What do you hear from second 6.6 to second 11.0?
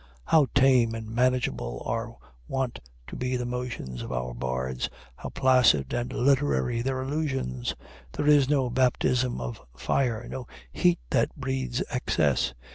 their allusions! There is no baptism of fire; no heat